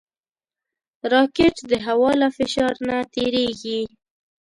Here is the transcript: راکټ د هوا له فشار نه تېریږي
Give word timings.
راکټ 1.13 1.55
د 1.71 1.73
هوا 1.85 2.11
له 2.21 2.27
فشار 2.37 2.73
نه 2.87 2.97
تېریږي 3.13 3.81